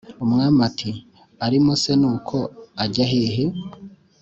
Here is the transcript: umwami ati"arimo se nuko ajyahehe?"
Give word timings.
umwami 0.25 0.59
ati"arimo 0.69 1.71
se 1.83 1.91
nuko 2.01 2.37
ajyahehe?" 2.83 3.45